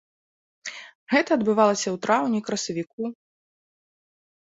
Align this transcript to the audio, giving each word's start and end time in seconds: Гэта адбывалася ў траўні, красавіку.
Гэта 1.13 1.29
адбывалася 1.39 1.85
ў 1.91 1.97
траўні, 2.07 2.39
красавіку. 2.51 3.01